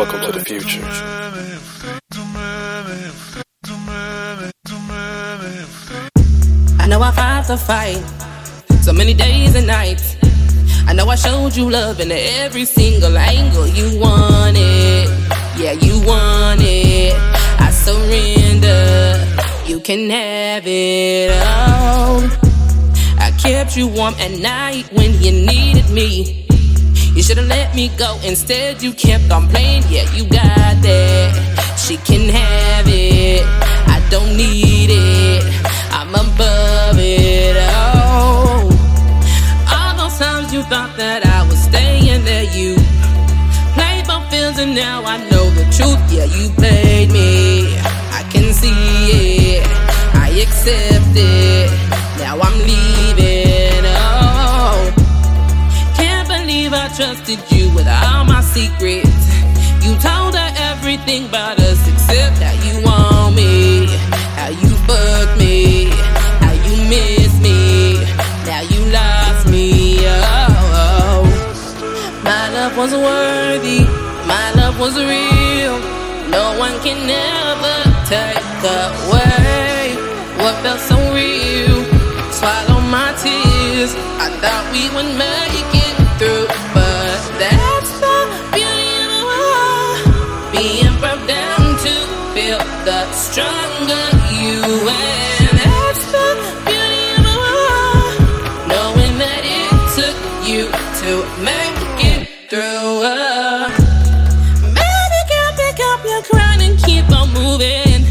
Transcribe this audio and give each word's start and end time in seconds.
Welcome 0.00 0.22
to 0.22 0.32
the 0.32 0.40
future. 0.40 0.80
I 6.78 6.86
know 6.88 7.02
I 7.02 7.10
fought 7.12 7.46
the 7.46 7.58
fight 7.58 8.02
so 8.82 8.94
many 8.94 9.12
days 9.12 9.54
and 9.54 9.66
nights. 9.66 10.16
I 10.86 10.94
know 10.94 11.06
I 11.06 11.16
showed 11.16 11.54
you 11.54 11.68
love 11.68 12.00
in 12.00 12.10
every 12.10 12.64
single 12.64 13.14
angle. 13.18 13.66
You 13.66 14.00
want 14.00 14.56
it, 14.56 15.10
yeah, 15.58 15.72
you 15.72 16.00
want 16.06 16.62
it. 16.62 17.12
I 17.60 17.70
surrender, 17.70 19.22
you 19.66 19.80
can 19.80 20.08
have 20.08 20.62
it 20.66 21.30
all. 21.44 22.22
I 23.18 23.32
kept 23.38 23.76
you 23.76 23.86
warm 23.86 24.14
at 24.14 24.30
night 24.40 24.90
when 24.94 25.12
you 25.20 25.30
needed 25.44 25.90
me. 25.90 26.46
You 27.14 27.22
should've 27.22 27.46
let 27.46 27.74
me 27.74 27.90
go, 27.98 28.18
instead, 28.24 28.82
you 28.82 28.92
kept 28.92 29.30
on 29.30 29.48
playing. 29.48 29.82
Yeah, 29.90 30.10
you 30.14 30.24
got 30.24 30.80
that. 30.80 31.76
She 31.76 31.96
can 31.96 32.28
have 32.30 32.86
it, 32.88 33.42
I 33.44 34.00
don't 34.10 34.36
need 34.36 34.90
it. 34.90 35.44
I'm 35.90 36.14
above 36.14 36.98
it 36.98 37.56
all. 37.74 38.70
All 39.74 39.96
those 39.96 40.18
times 40.18 40.52
you 40.52 40.62
thought 40.62 40.96
that 40.96 41.26
I 41.26 41.46
was 41.48 41.60
staying 41.60 42.24
there, 42.24 42.44
you 42.44 42.76
played 43.74 44.06
my 44.06 44.24
feelings, 44.30 44.58
and 44.58 44.74
now 44.74 45.02
I 45.04 45.18
know 45.30 45.50
the 45.50 45.64
truth. 45.76 46.00
Yeah, 46.12 46.24
you 46.24 46.48
played 46.50 47.10
me. 47.10 47.76
I 48.12 48.22
can 48.32 48.52
see 48.54 49.58
it, 49.58 49.66
I 50.14 50.28
accept 50.44 51.16
it. 51.16 51.70
Now 52.18 52.38
I'm 52.40 52.58
leaving. 52.60 53.39
Trusted 57.00 57.40
you 57.50 57.74
with 57.74 57.88
all 57.88 58.26
my 58.26 58.42
secrets. 58.42 59.24
You 59.80 59.96
told 60.04 60.34
her 60.34 60.50
everything 60.70 61.24
about 61.30 61.58
us 61.58 61.80
except 61.88 62.36
how 62.44 62.52
you 62.66 62.84
want 62.84 63.34
me, 63.34 63.86
how 64.36 64.50
you 64.50 64.68
fuck 64.84 65.28
me, 65.38 65.88
how 66.44 66.52
you 66.66 66.76
miss 66.92 67.32
me. 67.40 67.94
Now 68.44 68.60
you 68.72 68.80
lost 68.92 69.48
me. 69.48 69.96
Oh, 70.04 71.24
my 72.22 72.44
love 72.56 72.76
was 72.76 72.92
worthy, 72.92 73.80
my 74.28 74.46
love 74.60 74.78
was 74.78 74.94
real. 74.98 75.80
No 76.28 76.44
one 76.58 76.76
can 76.84 77.00
ever 77.08 77.78
take 78.12 78.44
away 78.76 79.96
what 80.36 80.54
felt 80.62 80.80
so 80.80 80.98
real. 81.16 81.80
Swallow 82.30 82.80
my 82.92 83.08
tears. 83.22 83.94
I 84.20 84.28
thought 84.42 84.64
we 84.74 84.84
would 84.94 85.10
make 85.16 85.74
it 85.74 85.79
that's 87.40 87.92
the 88.04 88.18
beauty 88.52 88.88
of 89.00 89.08
the 89.14 89.22
world. 89.30 89.98
Being 90.52 90.94
brought 91.00 91.24
down 91.26 91.64
to 91.84 91.94
feel 92.34 92.60
the 92.84 93.00
stronger 93.12 94.06
you 94.44 94.60
and 95.40 95.56
that's 95.64 96.04
the 96.16 96.28
beauty 96.68 97.04
of 97.16 97.22
the 97.28 97.36
world. 97.44 98.14
Knowing 98.72 99.14
that 99.24 99.42
it 99.58 99.72
took 99.96 100.18
you 100.50 100.64
to 101.00 101.10
make 101.48 101.80
it 102.12 102.22
through. 102.50 103.08
Baby 104.76 105.20
pick 105.56 105.80
up 105.92 106.00
your 106.04 106.22
crown 106.28 106.60
and 106.60 106.76
keep 106.84 107.08
on 107.18 107.32
moving. 107.32 108.04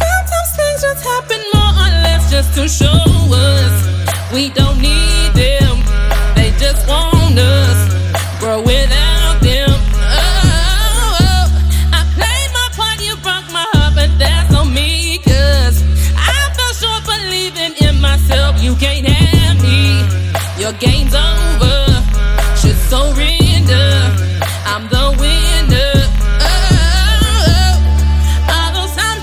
Sometimes 0.00 0.50
things 0.58 0.80
just 0.86 1.02
happen 1.04 1.40
more 1.54 1.74
or 1.84 1.92
less 2.06 2.30
just 2.30 2.54
to 2.54 2.68
show 2.68 3.02
us 3.34 3.76
we 4.32 4.48
don't 4.50 4.80
need 4.80 5.23
You 18.64 18.74
can't 18.76 19.06
have 19.06 19.60
me. 19.62 20.00
Your 20.58 20.72
game's 20.72 21.14
over. 21.14 21.84
Should 22.56 22.80
surrender. 22.88 23.88
I'm 24.64 24.88
the 24.88 25.06
winner. 25.20 25.92
Oh, 26.40 27.74
all 28.48 28.72
those 28.72 28.96
times 28.96 29.14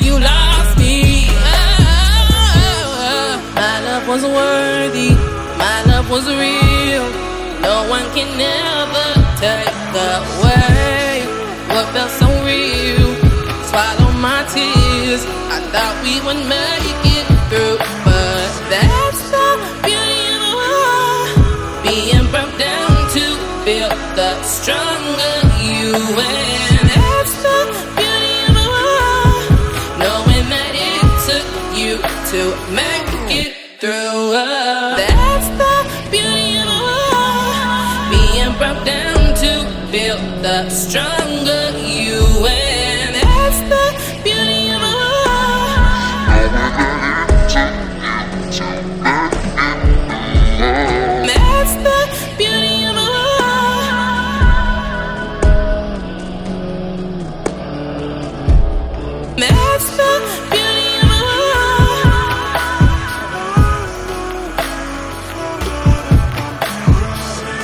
You 0.00 0.18
lost 0.18 0.78
me. 0.78 1.26
Oh, 3.00 3.34
my 3.54 3.76
love 3.86 4.06
was 4.08 4.22
worthy. 4.22 5.10
My 5.58 5.82
love 5.90 6.08
was 6.10 6.26
real. 6.26 7.06
No 7.60 7.76
one 7.88 8.06
can 8.16 8.30
ever 8.38 9.08
take 9.42 9.68
away 9.92 11.26
what 11.72 11.86
felt 11.94 12.10
so 12.20 12.28
real. 12.44 13.08
Swallow 13.68 14.12
my 14.18 14.40
tears. 14.54 15.22
I 15.54 15.58
thought 15.72 15.96
we 16.06 16.14
would 16.26 16.42
make 16.46 17.04
it 17.16 17.26
through, 17.50 17.78
but 18.06 18.50
that's 18.72 19.22
the 19.34 19.48
beauty. 19.84 20.18
Being 21.84 22.26
broke 22.30 22.56
down 22.58 22.94
to 23.14 23.24
feel 23.64 23.88
the 24.18 24.30
stronger 24.42 25.36
you 25.62 25.94
and 25.94 26.77
to 32.30 32.54
make 32.70 33.08
it 33.30 33.80
through. 33.80 34.32
That's 35.00 35.48
the 35.60 36.10
beauty 36.10 36.58
of 36.58 36.66
the 36.68 36.80
world. 36.84 38.10
Being 38.12 38.52
broke 38.58 38.84
down 38.84 39.34
to 39.36 39.52
feel 39.90 40.18
the 40.42 40.68
strong. 40.68 41.67